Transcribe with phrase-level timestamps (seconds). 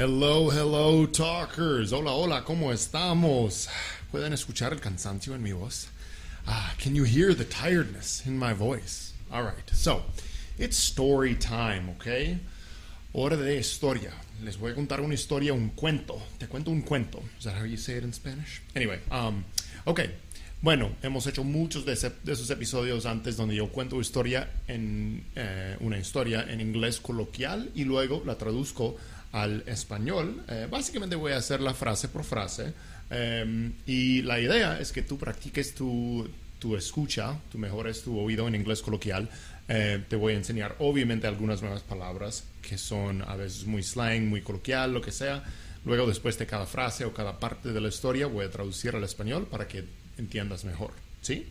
[0.00, 1.92] Hello, hello, talkers.
[1.92, 3.68] Hola, hola, ¿cómo estamos?
[4.10, 5.88] ¿Pueden escuchar el cansancio en mi voz?
[6.46, 9.12] Ah, can you hear the tiredness in my voice?
[9.30, 10.00] All right, so
[10.56, 12.38] it's story time, okay?
[13.12, 14.10] Hora de historia.
[14.42, 16.18] Les voy a contar una historia, un cuento.
[16.38, 17.22] Te cuento un cuento.
[17.38, 18.62] Is that how you say it in Spanish?
[18.74, 19.44] Anyway, um,
[19.86, 20.12] okay.
[20.62, 25.98] Bueno, hemos hecho muchos de, esos episodios antes donde yo cuento historia en eh, una
[25.98, 28.94] historia en inglés coloquial y luego la traduzco
[29.32, 30.44] al español.
[30.48, 32.74] Eh, básicamente voy a hacer la frase por frase
[33.08, 38.46] eh, y la idea es que tú practiques tu, tu escucha, tu mejores tu oído
[38.46, 39.30] en inglés coloquial.
[39.66, 44.42] Te voy a enseñar obviamente algunas nuevas palabras que son a veces muy slang, muy
[44.42, 45.44] coloquial, lo que sea.
[45.84, 49.04] Luego después de cada frase o cada parte de la historia voy a traducir al
[49.04, 49.84] español para que
[50.20, 50.92] entiendas mejor.
[51.20, 51.46] ¿Sí?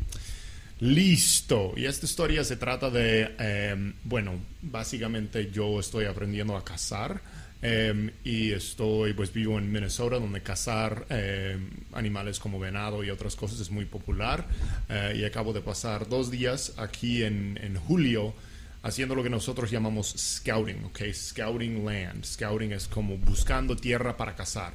[0.79, 1.73] Listo.
[1.75, 7.21] Y esta historia se trata de, eh, bueno, básicamente yo estoy aprendiendo a cazar
[7.61, 11.57] eh, y estoy, pues vivo en Minnesota donde cazar eh,
[11.93, 14.47] animales como venado y otras cosas es muy popular.
[14.87, 18.33] Eh, y acabo de pasar dos días aquí en, en julio
[18.81, 21.01] haciendo lo que nosotros llamamos scouting, ¿ok?
[21.13, 22.23] Scouting land.
[22.23, 24.73] Scouting es como buscando tierra para cazar.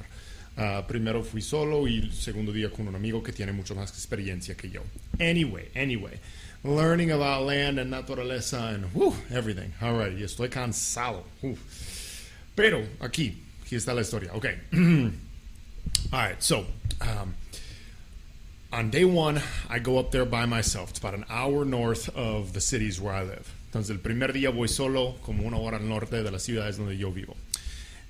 [0.57, 3.89] Ah, primero fui solo y el segundo día con un amigo que tiene mucho más
[3.89, 4.83] experiencia que yo.
[5.19, 6.17] Anyway, anyway,
[6.63, 9.73] learning about land and naturaleza and whew, everything.
[9.81, 11.25] All right, estoy cansado.
[12.55, 14.31] Pero aquí, aquí está la historia.
[14.33, 14.45] Ok.
[16.13, 16.65] All right, so
[17.01, 17.35] um,
[18.71, 20.91] on day one, I go up there by myself.
[20.91, 23.51] It's about an hour north of the cities where I live.
[23.71, 26.97] Entonces, el primer día voy solo, como una hora al norte de las ciudades donde
[26.97, 27.35] yo vivo.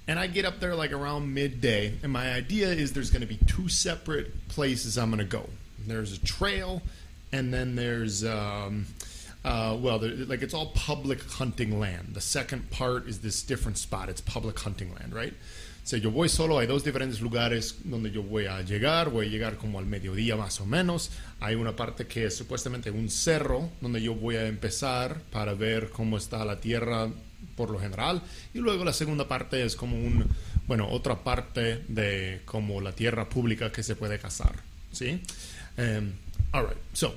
[0.08, 3.28] And I get up there like around midday, and my idea is there's going to
[3.28, 5.50] be two separate places I'm going to go.
[5.88, 6.84] There's a trail,
[7.32, 8.86] and then there's, um,
[9.44, 12.10] uh, well, there, like it's all public hunting land.
[12.14, 14.10] The second part is this different spot.
[14.10, 15.34] It's public hunting land, right?
[15.84, 19.30] So yo voy solo, hay dos diferentes lugares donde yo voy a llegar, voy a
[19.30, 21.12] llegar como al mediodía más o menos.
[21.40, 25.92] Hay una parte que es supuestamente un cerro donde yo voy a empezar para ver
[25.92, 27.10] cómo está la tierra
[27.56, 28.22] por lo general.
[28.54, 30.28] Y luego la segunda parte es como un,
[30.68, 34.56] bueno, otra parte de como la tierra pública que se puede cazar.
[34.92, 35.22] ¿Sí?
[35.78, 36.14] Um,
[36.54, 37.14] all right, so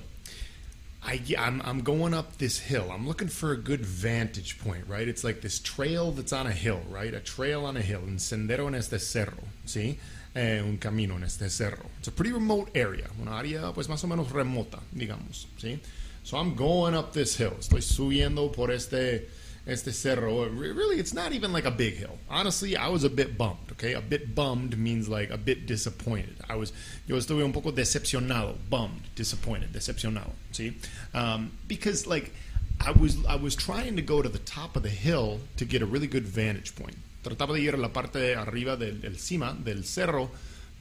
[1.02, 2.90] I, I'm, I'm going up this hill.
[2.90, 5.06] I'm looking for a good vantage point, right?
[5.06, 7.14] It's like this trail that's on a hill, right?
[7.14, 9.96] A trail on a hill, un sendero en este cerro, ¿sí?
[10.34, 11.86] Eh, un camino en este cerro.
[11.98, 15.78] It's a pretty remote area, una área pues más o menos remota, digamos, ¿sí?
[16.24, 17.54] So I'm going up this hill.
[17.58, 19.28] Estoy subiendo por este,
[19.68, 20.48] este cerro.
[20.48, 22.18] Really, it's not even like a big hill.
[22.28, 23.92] Honestly, I was a bit bummed, okay?
[23.92, 26.36] A bit bummed means like a bit disappointed.
[26.48, 26.72] I was,
[27.06, 30.72] yo estuve un poco decepcionado, bummed, disappointed, decepcionado, See,
[31.14, 32.32] Um, because like
[32.80, 35.82] I was, I was trying to go to the top of the hill to get
[35.82, 36.96] a really good vantage point.
[37.22, 40.30] Trataba de ir a la parte de arriba del, del cima del cerro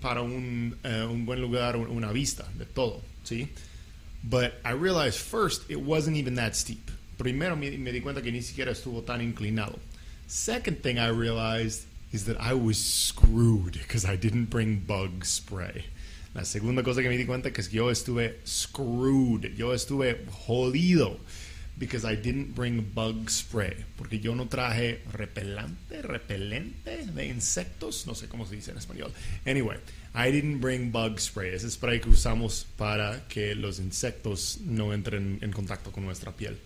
[0.01, 3.49] para un, eh, un buen lugar, una vista de todo, See,
[4.23, 6.91] But I realized first it wasn't even that steep.
[7.17, 9.79] Primero me, me di cuenta que ni siquiera estuvo tan inclinado.
[10.27, 15.85] Second thing I realized is that I was screwed because I didn't bring bug spray.
[16.33, 19.55] La segunda cosa que me di cuenta es que yo estuve screwed.
[19.55, 21.17] Yo estuve jodido
[21.79, 23.73] because I didn't bring bug spray.
[23.97, 28.05] Porque yo no traje repelente, repelente de insectos.
[28.05, 29.11] No sé cómo se dice en español.
[29.45, 29.77] Anyway,
[30.13, 31.53] I didn't bring bug spray.
[31.53, 36.59] Ese spray que usamos para que los insectos no entren en contacto con nuestra piel.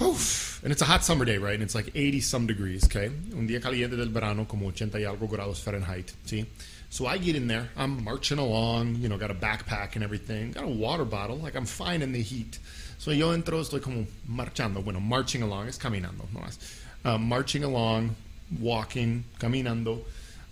[0.00, 1.54] And it's a hot summer day, right?
[1.54, 3.06] And it's like 80 some degrees, okay?
[3.06, 6.46] Un día caliente del verano, como 80 y algo grados Fahrenheit, see?
[6.88, 10.52] So I get in there, I'm marching along, you know, got a backpack and everything,
[10.52, 12.58] got a water bottle, like I'm fine in the heat.
[12.98, 16.56] So yo entro, estoy como marchando, bueno, marching along, es caminando, no más.
[17.04, 18.14] Uh, marching along,
[18.60, 20.04] walking, caminando.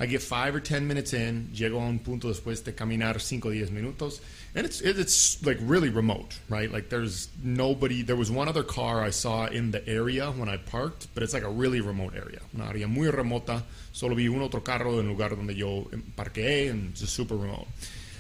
[0.03, 3.51] I get five or ten minutes in, llego a un punto después de caminar cinco
[3.51, 4.21] diez minutos,
[4.53, 6.73] and it's it's like really remote, right?
[6.73, 8.03] Like there's nobody.
[8.03, 11.33] There was one other car I saw in the area when I parked, but it's
[11.33, 13.63] like a really remote area, una área muy remota.
[13.93, 17.37] Solo vi un otro carro en lugar donde yo em, parqueé, and it's just super
[17.37, 17.69] remote.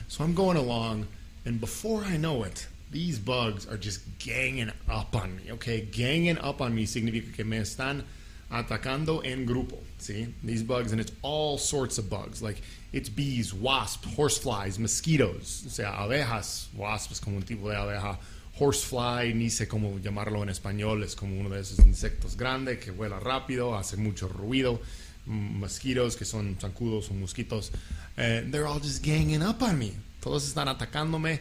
[0.06, 1.08] So I'm going along,
[1.44, 5.50] and before I know it, these bugs are just ganging up on me.
[5.50, 8.04] Okay, ganging up on me significa que me están
[8.52, 9.78] atacando en grupo.
[9.98, 12.42] See these bugs, and it's all sorts of bugs.
[12.42, 12.60] Like
[12.92, 15.64] it's bees, wasps, horseflies, mosquitoes.
[15.66, 16.68] O sea, abejas.
[16.76, 18.18] Wasp es como un tipo de abeja.
[18.58, 22.90] Horsefly, ni sé cómo llamarlo en español, es como uno de esos insectos grandes que
[22.90, 24.80] vuela rápido, hace mucho ruido.
[25.24, 27.70] Mosquitos, que son zancudos o mosquitos.
[28.18, 29.92] Uh, they're all just ganging up on me.
[30.20, 31.40] Todos están atacándome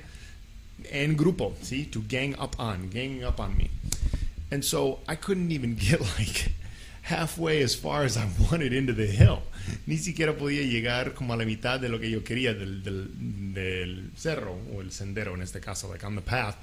[0.89, 1.85] en grupo, see?
[1.85, 3.69] To gang up on, ganging up on me.
[4.51, 6.53] And so I couldn't even get like
[7.01, 9.42] halfway as far as I wanted into the hill.
[9.86, 14.12] Ni siquiera podía llegar como a la mitad de lo que yo quería del, del,
[14.15, 16.56] cerro o el sendero en este caso, like on the path.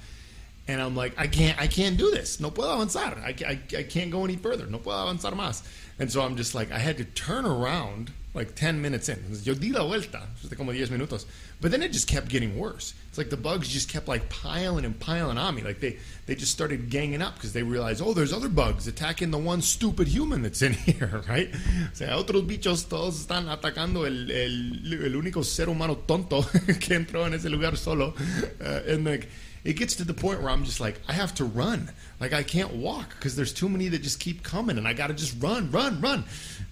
[0.69, 2.39] And I'm like, I can't, I can't do this.
[2.39, 3.17] No puedo avanzar.
[3.23, 4.67] I, I, I can't go any further.
[4.67, 5.63] No puedo avanzar más.
[5.97, 9.17] And so I'm just like, I had to turn around like 10 minutes in.
[9.41, 11.25] Yo di la vuelta, como 10 minutos.
[11.59, 12.93] But then it just kept getting worse.
[13.07, 15.63] It's like the bugs just kept like piling and piling on me.
[15.63, 19.31] Like they, they just started ganging up because they realized, oh, there's other bugs attacking
[19.31, 21.49] the one stupid human that's in here, right?
[21.51, 26.43] O sea, otros bichos todos están atacando el, el, el único ser humano tonto
[26.79, 28.13] que entró en ese lugar solo.
[28.61, 29.27] Uh, and like,
[29.63, 31.91] it gets to the point where I'm just like, I have to run.
[32.19, 35.07] Like I can't walk because there's too many that just keep coming and I got
[35.07, 36.23] to just run, run, run.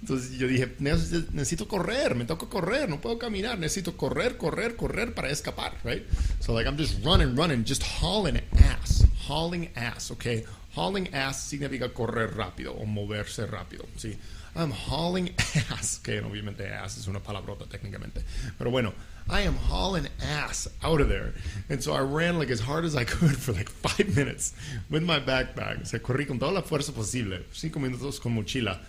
[0.04, 5.14] Entonces yo dije, necesito correr, me toca correr, no puedo caminar, necesito correr, correr, correr
[5.14, 6.06] para escapar, right?
[6.40, 10.46] So like I'm just running, running, just hauling ass, hauling ass, okay?
[10.76, 14.16] Hauling ass significa correr rápido o moverse rápido, ¿sí?
[14.58, 15.30] I'm hauling
[15.70, 18.24] ass, que obviamente ass es una palabrota técnicamente,
[18.58, 18.94] pero bueno,
[19.30, 21.34] I am hauling ass out of there.
[21.70, 24.54] And so I ran like as hard as I could for like five minutes
[24.90, 25.82] with my backpack.
[25.82, 28.80] O sea, corrí con toda la fuerza posible, cinco minutos con mochila.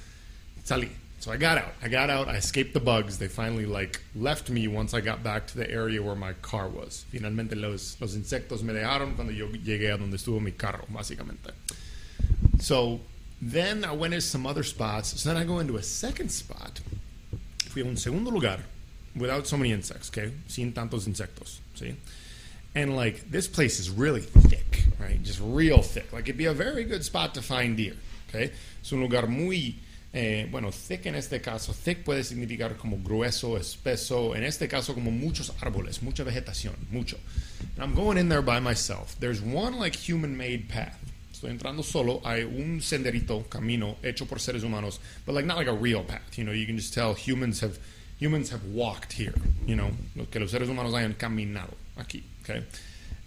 [0.64, 0.88] Salí.
[1.20, 1.72] So I got out.
[1.82, 2.28] I got out.
[2.28, 3.18] I escaped the bugs.
[3.18, 6.68] They finally like left me once I got back to the area where my car
[6.68, 7.04] was.
[7.10, 11.50] Finalmente los, los insectos me dejaron cuando yo llegué a donde estuvo mi carro, básicamente.
[12.60, 13.00] So
[13.40, 15.20] then I went to some other spots.
[15.20, 16.80] So then I go into a second spot.
[17.68, 18.58] Fui a un segundo lugar
[19.14, 20.32] without so many insects, okay?
[20.46, 21.94] Sin tantos insectos, see?
[22.74, 25.22] And like this place is really thick, right?
[25.22, 26.12] Just real thick.
[26.12, 27.94] Like it'd be a very good spot to find deer,
[28.28, 28.52] okay?
[28.82, 29.76] Es un lugar muy
[30.12, 34.94] eh, bueno, thick en este caso, thick puede significar como grueso, espeso, en este caso
[34.94, 37.18] como muchos árboles, mucha vegetación, mucho.
[37.76, 39.16] And I'm going in there by myself.
[39.20, 41.07] There's one like human-made path.
[41.38, 42.20] Estoy entrando solo.
[42.24, 46.36] Hay un senderito, camino hecho por seres humanos, but like not like a real path.
[46.36, 47.78] You know, you can just tell humans have
[48.18, 49.34] humans have walked here.
[49.64, 49.92] You know,
[50.32, 52.24] que los seres humanos hayan caminado aquí.
[52.42, 52.64] Okay,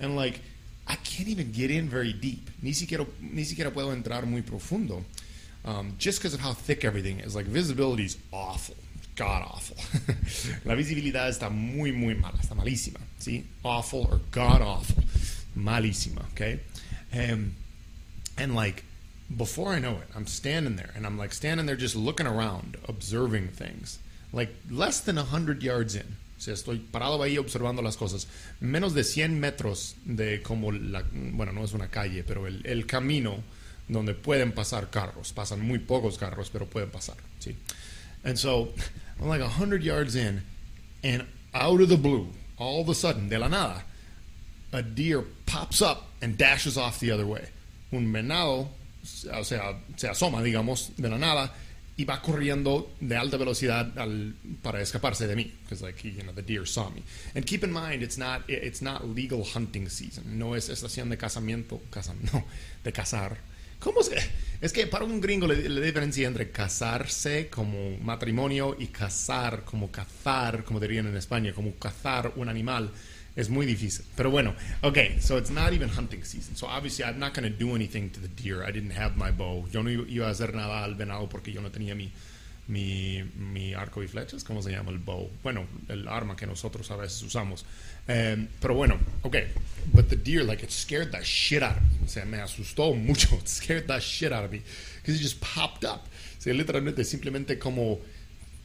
[0.01, 0.41] and like
[0.89, 2.49] I can't even get in very deep.
[2.61, 5.05] Ni siquiera ni siquiera puedo entrar muy profundo.
[5.63, 7.33] Um, just because of how thick everything is.
[7.33, 8.75] Like visibility is awful,
[9.15, 9.77] god awful.
[10.65, 12.99] La visibilidad está muy muy mala, está malísima.
[13.19, 15.01] See, awful or god awful,
[15.55, 16.25] malísima.
[16.33, 16.59] Okay,
[17.13, 17.55] um,
[18.41, 18.83] and like
[19.35, 22.77] before I know it, I'm standing there and I'm like standing there just looking around,
[22.87, 23.99] observing things.
[24.33, 26.17] Like less than 100 yards in.
[26.37, 28.25] O sea, estoy parado ahí observando las cosas.
[28.59, 32.85] Menos de 100 metros de como la, bueno, no es una calle, pero el, el
[32.87, 33.43] camino
[33.87, 35.33] donde pueden pasar carros.
[35.33, 37.17] Pasan muy pocos carros, pero pueden pasar.
[37.39, 37.55] ¿sí?
[38.23, 38.69] And so,
[39.19, 40.41] I'm like 100 yards in,
[41.03, 43.83] and out of the blue, all of a sudden, de la nada,
[44.71, 47.49] a deer pops up and dashes off the other way.
[47.91, 48.69] Un venado,
[49.33, 51.53] o sea, se asoma, digamos, de la nada
[51.97, 53.91] y va corriendo de alta velocidad
[54.61, 57.03] para escaparse de mí, because like you know the deer saw me.
[57.35, 60.39] And keep in mind, it's not it's not legal hunting season.
[60.39, 62.43] No es estación de casamiento, casa, no,
[62.83, 63.37] de cazar.
[63.81, 64.15] ¿Cómo se?
[64.61, 70.63] Es que para un gringo la, diferencia entre casarse como matrimonio y cazar como cazar,
[70.63, 72.91] como dirían en España, como cazar un animal
[73.35, 74.05] es muy difícil.
[74.15, 76.55] Pero bueno, okay, so it's not even hunting season.
[76.55, 78.63] So obviously I'm not going to do anything to the deer.
[78.63, 79.67] I didn't have my bow.
[79.71, 82.11] Yo no iba a hacer nada al venado porque yo no tenía mi,
[82.67, 84.43] mi, mi arco y flechas.
[84.43, 85.29] ¿Cómo se llama el bow?
[85.43, 87.65] Bueno, el arma que nosotros a veces usamos.
[88.07, 89.47] Um, pero bueno, okay.
[89.93, 92.05] But the deer, like, it scared the shit out of me.
[92.05, 93.35] O sea, me asustó mucho.
[93.41, 94.61] It scared the shit out of me.
[95.01, 96.01] Because it just popped up.
[96.37, 97.99] O sea, literalmente simplemente como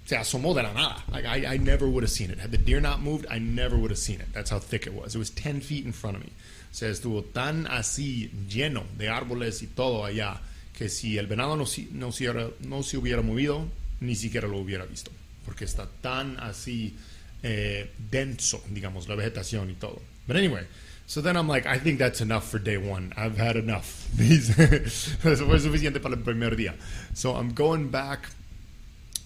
[0.07, 1.03] se asomó de la nada.
[1.11, 2.39] Like I, I never would have seen it.
[2.39, 4.33] Had the deer not moved, I never would have seen it.
[4.33, 5.15] That's how thick it was.
[5.15, 6.31] It was 10 feet in front of me.
[6.31, 10.41] O sea, estuvo tan así lleno de árboles y todo allá
[10.73, 13.67] que si el venado no, no, hubiera, no se hubiera movido,
[14.01, 15.11] ni siquiera lo hubiera visto.
[15.45, 16.97] Porque está tan así
[17.43, 20.03] eh, denso, digamos, la vegetación y todo.
[20.27, 20.67] But anyway,
[21.07, 23.13] so then I'm like, I think that's enough for day one.
[23.17, 24.09] I've had enough.
[24.21, 26.75] Eso fue suficiente para el primer día.
[27.15, 28.29] So I'm going back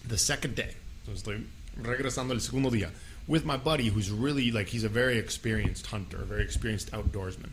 [0.07, 0.75] the second day.
[1.05, 1.43] So estoy
[1.81, 2.91] regresando el segundo día
[3.27, 7.49] with my buddy who's really like he's a very experienced hunter, a very experienced outdoorsman.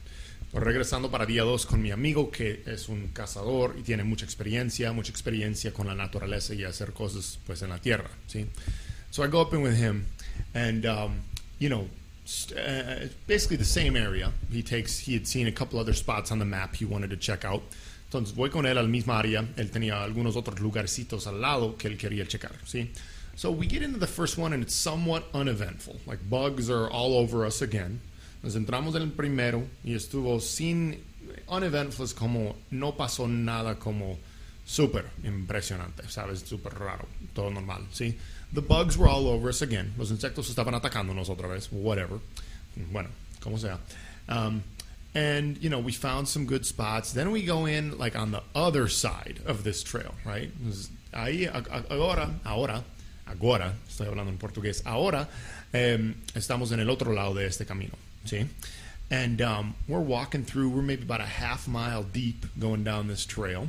[0.52, 4.92] Regresando para día 2 con mi amigo que es un cazador y tiene mucha experiencia,
[4.92, 8.46] mucha experiencia con la naturaleza y hacer cosas pues en la tierra, ¿sí?
[9.10, 10.06] So I go up in with him
[10.54, 11.20] and um,
[11.58, 11.88] you know,
[12.56, 14.32] uh, basically the same area.
[14.50, 17.16] He takes he had seen a couple other spots on the map he wanted to
[17.16, 17.62] check out.
[18.10, 19.44] Entonces voy con él al mismo área.
[19.56, 22.90] Él tenía algunos otros lugarcitos al lado que él quería checar, ¿sí?
[23.36, 25.96] So we get into the first one and it's somewhat uneventful.
[26.06, 28.00] Like bugs are all over us again.
[28.42, 30.98] Nos entramos en el primero y estuvo sin
[31.48, 34.18] uneventful como no pasó nada como
[34.64, 38.16] súper impresionante, sabes, súper raro, todo normal, ¿sí?
[38.52, 39.92] The bugs were all over us again.
[39.98, 42.18] Los insectos estaban atacándonos otra vez, whatever.
[42.92, 43.78] Bueno, como sea.
[44.28, 44.62] Um,
[45.14, 48.42] and you know we found some good spots then we go in like on the
[48.54, 50.52] other side of this trail right
[51.12, 51.46] ahí
[51.90, 52.84] ahora ahora
[53.26, 55.26] ahora estoy hablando en portugués ahora
[55.72, 57.94] um, estamos en el otro lado de este camino
[58.24, 58.46] ¿sí?
[59.10, 63.24] And um, we're walking through, we're maybe about a half mile deep going down this
[63.24, 63.68] trail.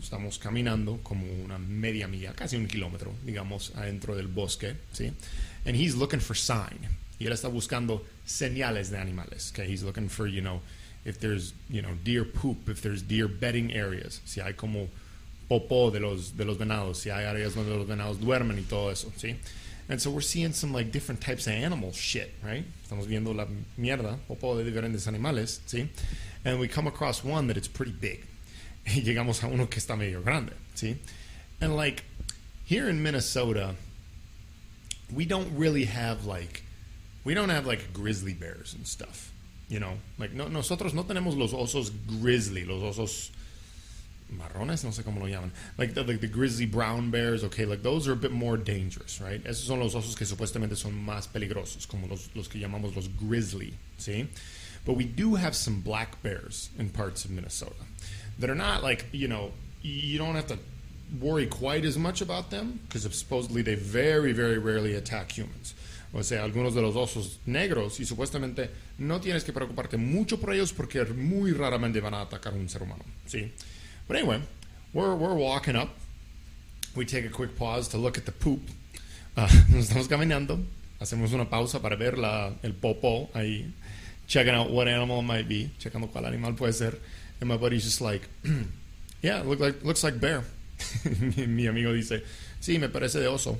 [0.00, 5.12] Estamos caminando como una media milla, casi un kilómetro, digamos, adentro del bosque, ¿sí?
[5.64, 6.78] And he's looking for sign.
[7.18, 9.50] Y él está buscando señales de animales.
[9.52, 10.60] Okay, he's looking for, you know,
[11.04, 14.88] if there's, you know, deer poop, if there's deer bedding areas, si hay como
[15.48, 18.90] popó de los, de los venados, si hay áreas donde los venados duermen y todo
[18.90, 19.36] eso, ¿sí?
[19.88, 22.64] And so we're seeing some like different types of animal shit, right?
[22.84, 23.46] Estamos viendo la
[23.78, 25.88] mierda, popo de diferentes animales, ¿sí?
[26.44, 28.24] And we come across one that it's pretty big.
[28.86, 30.96] Y llegamos a uno que está medio grande, ¿sí?
[31.60, 32.04] And like
[32.64, 33.74] here in Minnesota,
[35.12, 36.62] we don't really have like
[37.24, 39.32] we don't have like grizzly bears and stuff,
[39.68, 39.98] you know?
[40.18, 43.30] Like no, nosotros no tenemos los osos grizzly, los osos
[44.30, 45.52] marrones, no sé cómo lo llaman.
[45.78, 49.20] Like the, like the grizzly brown bears, okay, like those are a bit more dangerous,
[49.20, 49.42] right?
[49.44, 53.08] Esos son los osos que supuestamente son más peligrosos, como los, los que llamamos los
[53.08, 54.26] grizzly, ¿sí?
[54.84, 57.74] But we do have some black bears in parts of Minnesota
[58.38, 59.52] that are not like, you know,
[59.82, 60.58] you don't have to
[61.20, 65.74] worry quite as much about them because supposedly they very, very rarely attack humans.
[66.14, 70.52] O sea, algunos de los osos negros y supuestamente no tienes que preocuparte mucho por
[70.54, 73.52] ellos porque muy raramente van a atacar a un ser humano, ¿sí?
[74.08, 74.40] But anyway,
[74.92, 75.90] we're, we're walking up.
[76.94, 78.60] We take a quick pause to look at the poop.
[79.36, 80.64] Uh, nos estamos caminando.
[81.00, 83.70] Hacemos una pausa para ver la, el popo ahí.
[84.26, 85.70] Checking out what animal it might be.
[85.78, 86.94] Checando cuál animal puede ser.
[87.40, 88.22] And my buddy's just like,
[89.22, 90.42] yeah, look like, looks like bear.
[91.36, 92.22] mi amigo dice,
[92.60, 93.58] sí, me parece de oso.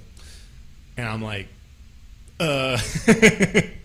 [0.97, 1.49] And I'm like,
[2.41, 2.79] uh.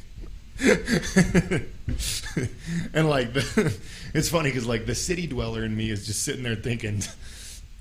[2.94, 3.76] and like the,
[4.14, 7.02] it's funny because like the city dweller in me is just sitting there thinking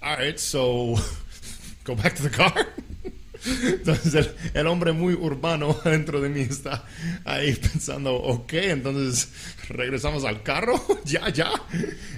[0.03, 0.97] all right so
[1.85, 2.67] go back to the car?
[3.43, 6.85] Entonces el, el, hombre muy urbano dentro de mí está
[7.27, 9.29] ahí pensando ok entonces
[9.69, 11.53] regresamos al carro ya ya.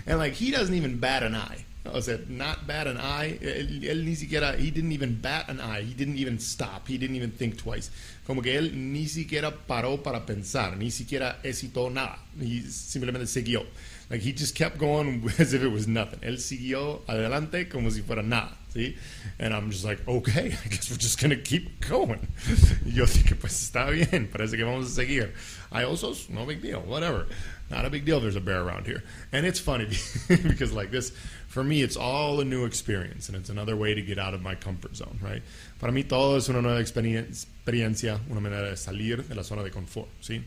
[0.06, 3.38] And like he doesn't even bat an eye I said, not bat an eye.
[3.42, 5.82] Él, ni siquiera, he didn't even bat an eye.
[5.82, 6.86] He didn't even stop.
[6.86, 7.90] He didn't even think twice.
[8.24, 12.18] Como que él ni siquiera paró para pensar, ni siquiera hesitó nada.
[12.40, 13.66] He simplemente siguió.
[14.12, 16.20] Like he just kept going as if it was nothing.
[16.20, 18.58] Él siguió adelante como si fuera nada.
[18.72, 18.94] ¿sí?
[19.38, 22.28] And I'm just like, okay, I guess we're just gonna keep going.
[22.84, 25.32] yo dije, pues está bien, parece que vamos a seguir.
[25.72, 27.26] Hay osos, no big deal, whatever.
[27.70, 28.20] Not a big deal.
[28.20, 29.02] There's a bear around here,
[29.32, 29.88] and it's funny
[30.28, 31.10] because like this
[31.48, 34.42] for me, it's all a new experience, and it's another way to get out of
[34.42, 35.42] my comfort zone, right?
[35.80, 39.70] Para mí todo es una nueva experiencia, una manera de salir de la zona de
[39.70, 40.42] confort, ¿sí?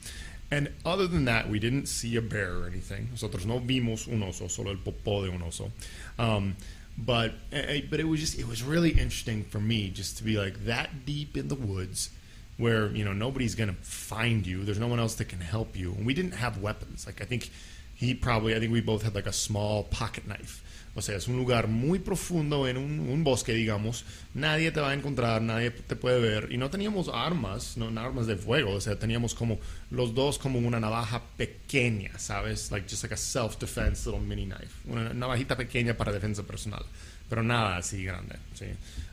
[0.51, 3.09] And other than that, we didn't see a bear or anything.
[3.11, 5.71] Nosotros no vimos un oso, solo el popó de un oso.
[6.19, 6.55] Um,
[6.97, 10.23] but eh, eh, but it was just it was really interesting for me just to
[10.23, 12.09] be like that deep in the woods
[12.57, 14.63] where you know nobody's gonna find you.
[14.63, 17.05] There's no one else that can help you, and we didn't have weapons.
[17.05, 17.49] Like I think
[17.95, 20.61] he probably I think we both had like a small pocket knife
[20.97, 24.05] O sea, es un lugar muy profundo en un, bosque, digamos.
[24.33, 26.47] Nadie te va a encontrar, nadie te puede ver.
[26.51, 28.71] Y no teníamos armas, no armas de fuego.
[28.71, 29.59] O sea, teníamos como
[29.91, 32.71] los dos como una navaja pequeña, ¿sabes?
[32.71, 34.71] Like just like a self-defense little mini knife.
[34.85, 36.85] Una navajita pequeña para defensa personal.
[37.27, 38.67] Pero nada así grande, ¿sí?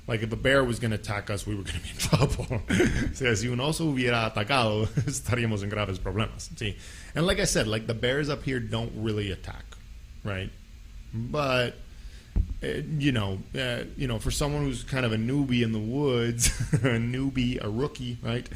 [0.07, 1.97] Like if a bear was going to attack us, we were going to be in
[1.99, 2.63] trouble.
[3.11, 6.77] o sea, si un oso hubiera atacado, estaríamos en graves problemas, ¿sí?
[7.17, 9.65] And like I said, like the bears up here don't really attack,
[10.23, 10.53] right?
[11.13, 11.75] But
[12.63, 12.67] uh,
[12.99, 16.47] you know, uh, you know, for someone who's kind of a newbie in the woods,
[16.73, 18.49] a newbie, a rookie, right?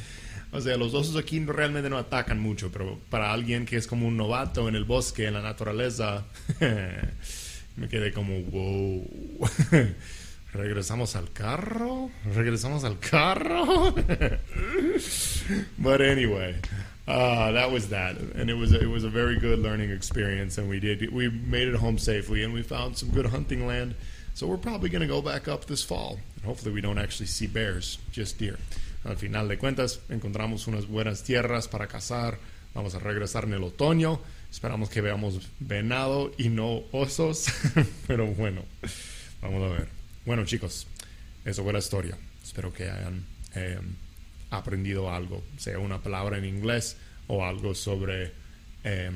[0.52, 4.06] O sea, los osos aquí realmente no atacan mucho, pero para alguien que es como
[4.06, 6.24] un novato en el bosque, en la naturaleza,
[7.76, 9.06] me quedé como, wow.
[10.54, 12.10] ¿Regresamos al carro?
[12.34, 13.94] ¿Regresamos al carro?
[15.76, 16.54] But anyway,
[17.06, 20.68] Uh, that was that, and it was it was a very good learning experience, and
[20.68, 23.94] we did we made it home safely, and we found some good hunting land.
[24.34, 26.18] So we're probably going to go back up this fall.
[26.34, 28.58] and Hopefully, we don't actually see bears, just deer.
[29.06, 32.38] Al final de cuentas, encontramos unas buenas tierras para cazar.
[32.74, 34.20] Vamos a regresar en el otoño.
[34.50, 37.46] Esperamos que veamos venado y no osos.
[38.06, 38.62] Pero bueno,
[39.40, 39.88] vamos a ver.
[40.26, 40.86] Bueno, chicos,
[41.44, 42.18] eso fue la historia.
[42.42, 43.78] Espero que hayan eh,
[44.50, 48.32] aprendido algo, sea una palabra en inglés o algo sobre
[48.84, 49.10] eh,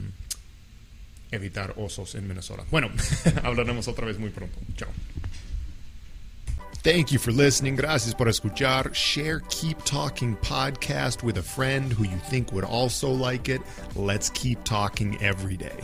[1.30, 2.64] evitar osos en Minnesota.
[2.70, 2.90] Bueno,
[3.42, 4.58] hablaremos otra vez muy pronto.
[4.76, 4.90] Chao.
[6.82, 7.76] Thank you for listening.
[7.76, 8.94] Gracias por escuchar.
[8.94, 13.60] Share Keep Talking podcast with a friend who you think would also like it.
[13.94, 15.78] Let's keep talking every day.